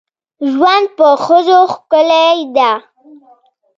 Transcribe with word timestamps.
ژوند 0.51 0.85
په 0.97 1.07
ښځو 1.23 1.59
ښکلی 1.73 2.37
ده. 2.55 2.71